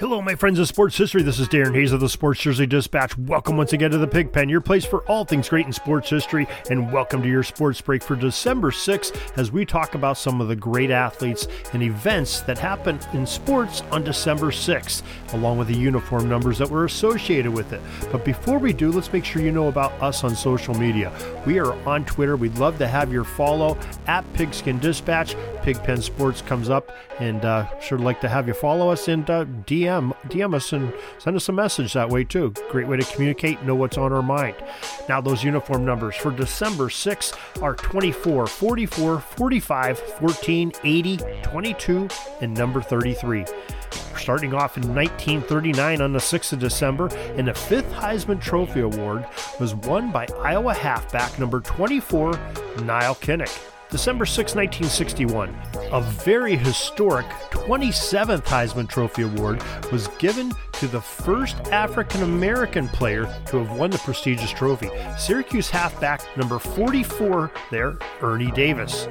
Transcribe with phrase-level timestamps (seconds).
[0.00, 1.22] Hello, my friends of sports history.
[1.22, 3.18] This is Darren Hayes of the Sports Jersey Dispatch.
[3.18, 6.48] Welcome once again to the Pigpen, your place for all things great in sports history,
[6.70, 10.48] and welcome to your sports break for December 6th as we talk about some of
[10.48, 15.02] the great athletes and events that happen in sports on December 6th,
[15.34, 17.82] along with the uniform numbers that were associated with it.
[18.10, 21.12] But before we do, let's make sure you know about us on social media.
[21.46, 22.36] We are on Twitter.
[22.36, 25.36] We'd love to have your follow at Pigskin Dispatch.
[25.62, 26.90] Pigpen Sports comes up,
[27.20, 29.44] and uh, sure like to have you follow us and uh,
[29.74, 32.52] DM DM us and send us a message that way too.
[32.70, 34.56] Great way to communicate, know what's on our mind.
[35.08, 42.08] Now those uniform numbers for December 6 are 24, 44, 45, 14, 80, 22,
[42.40, 43.44] and number 33
[44.16, 49.26] starting off in 1939 on the 6th of December, and the fifth Heisman Trophy Award
[49.60, 52.32] was won by Iowa halfback number 24,
[52.84, 53.73] Nile Kinnick.
[53.94, 55.56] December 6, 1961,
[55.92, 63.22] a very historic 27th Heisman Trophy Award was given to the first African American player
[63.46, 69.06] to have won the prestigious trophy, Syracuse halfback number 44 there, Ernie Davis.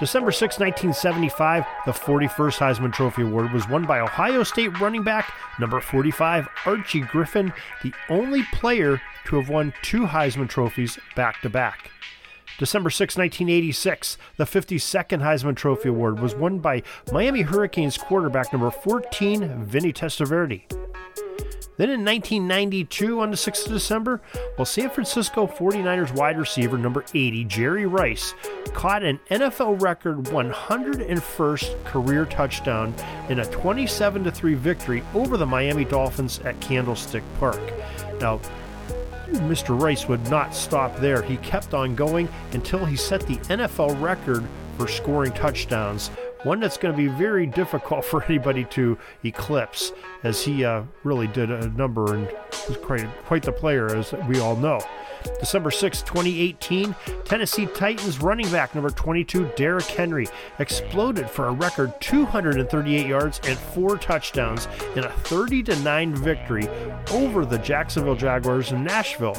[0.00, 5.32] December 6, 1975, the 41st Heisman Trophy Award was won by Ohio State running back
[5.60, 7.52] number 45, Archie Griffin,
[7.84, 11.92] the only player to have won two Heisman trophies back to back.
[12.58, 18.70] December 6, 1986, the 52nd Heisman Trophy Award was won by Miami Hurricanes quarterback number
[18.70, 20.62] 14, Vinny Testaverde.
[21.78, 24.22] Then in 1992, on the 6th of December,
[24.56, 28.34] well, San Francisco 49ers wide receiver number 80, Jerry Rice,
[28.72, 32.94] caught an NFL record 101st career touchdown
[33.28, 37.60] in a 27 3 victory over the Miami Dolphins at Candlestick Park.
[38.20, 38.40] Now,
[39.26, 39.80] Mr.
[39.80, 41.22] Rice would not stop there.
[41.22, 44.44] He kept on going until he set the NFL record
[44.76, 46.10] for scoring touchdowns,
[46.46, 49.92] one that's going to be very difficult for anybody to eclipse,
[50.22, 52.28] as he uh, really did a number and
[52.68, 54.80] was quite, quite the player, as we all know.
[55.40, 60.28] December 6, 2018, Tennessee Titans running back number 22, Derrick Henry,
[60.60, 66.68] exploded for a record 238 yards and four touchdowns in a 30 9 victory
[67.10, 69.36] over the Jacksonville Jaguars in Nashville.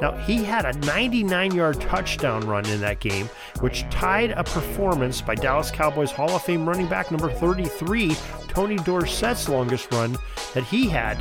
[0.00, 3.28] Now, he had a 99 yard touchdown run in that game,
[3.60, 8.16] which tied a performance by Dallas Cowboys Hall of Fame running back number 33,
[8.48, 10.16] Tony Dorsett's longest run
[10.54, 11.18] that he had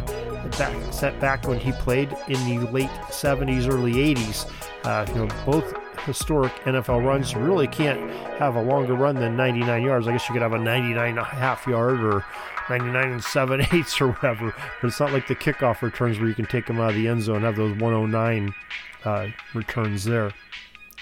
[0.58, 4.50] back, set back when he played in the late 70s, early 80s.
[4.86, 7.34] Uh, you know, both historic NFL runs.
[7.34, 8.00] You really can't
[8.40, 10.08] have a longer run than 99 yards.
[10.08, 12.24] I guess you could have a 99 and a half yard or
[12.70, 16.36] 99 and 7 eighths or whatever, but it's not like the kickoff returns where you
[16.36, 18.56] can take them out of the end zone and have those 109
[19.04, 20.32] uh, returns there.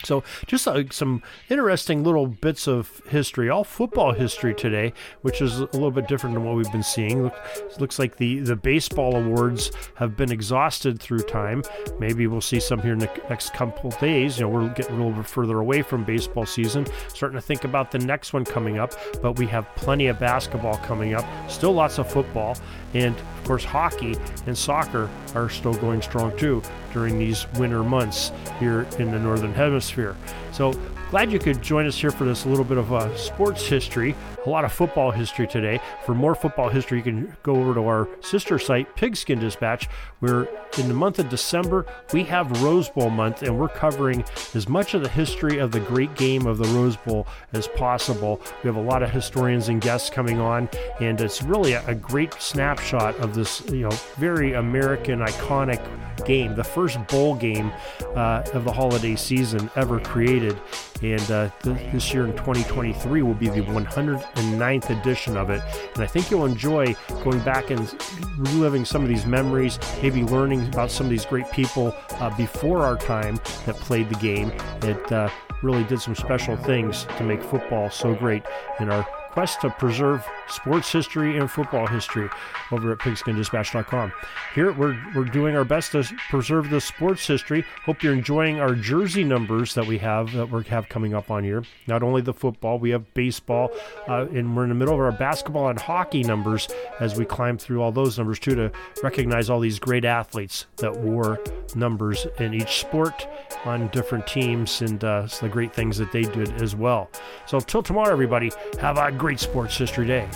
[0.06, 5.60] So, just uh, some interesting little bits of history, all football history today, which is
[5.60, 7.24] a little bit different than what we've been seeing.
[7.24, 7.36] Look,
[7.80, 11.64] looks like the, the baseball awards have been exhausted through time.
[12.00, 14.38] Maybe we'll see some here in the next couple days.
[14.38, 17.64] You know, we're getting a little bit further away from baseball season, starting to think
[17.64, 21.74] about the next one coming up, but we have plenty of basketball coming up, still
[21.74, 22.58] lots of football,
[22.94, 26.62] and of course, hockey and soccer are still going strong too
[26.96, 30.16] during these winter months here in the Northern Hemisphere.
[30.54, 30.72] So
[31.12, 34.50] glad you could join us here for this little bit of uh, sports history, a
[34.50, 35.80] lot of football history today.
[36.06, 39.88] For more football history, you can go over to our sister site, Pigskin Dispatch,
[40.20, 44.24] where in the month of December, we have Rose Bowl month, and we're covering
[44.56, 48.42] as much of the history of the great game of the Rose Bowl as possible.
[48.64, 50.70] We have a lot of historians and guests coming on,
[51.00, 55.82] and it's really a, a great snapshot of this, you know, very American, iconic
[56.26, 57.72] game, the first bowl game
[58.16, 60.60] uh, of the holiday season ever created.
[61.02, 65.62] And uh, th- this year in 2023 will be the 109th edition of it.
[65.94, 67.94] And I think you'll enjoy going back and
[68.38, 72.84] reliving some of these memories, maybe learning about some of these great people uh, before
[72.84, 74.52] our time that played the game.
[74.84, 75.30] It uh,
[75.62, 78.44] really did some special things to make football so great
[78.80, 82.30] in our quest to preserve sports history and football history
[82.72, 84.14] over at pigskindispatch.com.
[84.54, 87.66] Here we're, we're doing our best to preserve the sports history.
[87.84, 91.44] Hope you're enjoying our jersey numbers that we have that we have coming up on
[91.44, 91.64] here.
[91.86, 93.72] Not only the football, we have baseball,
[94.08, 96.70] uh, and we're in the middle of our basketball and hockey numbers
[97.02, 98.72] as we climb through all those numbers too to
[99.04, 101.44] recognize all these great athletes that wore
[101.76, 103.28] numbers in each sport
[103.66, 107.10] on different teams and uh, the great things that they did as well.
[107.48, 108.50] So, till tomorrow, everybody,
[108.80, 110.30] have a great sports history day.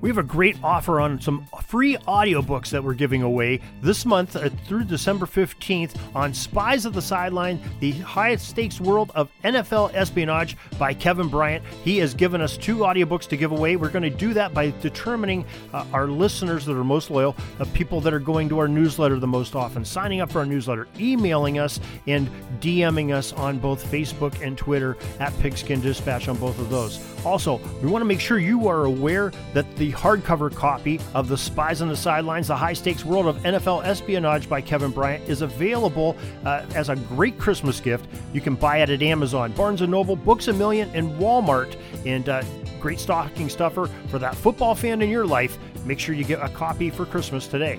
[0.00, 4.34] We have a great offer on some free audiobooks that we're giving away this month
[4.34, 9.92] uh, through December 15th on Spies of the Sideline, the highest stakes world of NFL
[9.92, 11.62] espionage by Kevin Bryant.
[11.84, 13.76] He has given us two audiobooks to give away.
[13.76, 15.44] We're going to do that by determining
[15.74, 19.18] uh, our listeners that are most loyal, uh, people that are going to our newsletter
[19.18, 22.30] the most often, signing up for our newsletter, emailing us, and
[22.60, 27.04] DMing us on both Facebook and Twitter at Pigskin Dispatch on both of those.
[27.26, 31.36] Also, we want to make sure you are aware that the hardcover copy of The
[31.36, 35.42] Spies on the Sidelines, The High Stakes World of NFL Espionage by Kevin Bryant is
[35.42, 38.06] available uh, as a great Christmas gift.
[38.32, 41.76] You can buy it at Amazon, Barnes & Noble, Books A Million, and Walmart.
[42.06, 42.42] And uh,
[42.80, 45.58] great stocking stuffer for that football fan in your life.
[45.84, 47.78] Make sure you get a copy for Christmas today.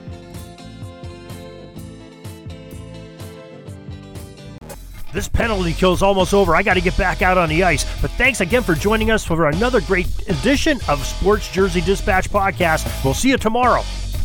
[5.13, 6.55] This penalty kill is almost over.
[6.55, 7.83] I got to get back out on the ice.
[8.01, 13.03] But thanks again for joining us for another great edition of Sports Jersey Dispatch Podcast.
[13.03, 13.83] We'll see you tomorrow.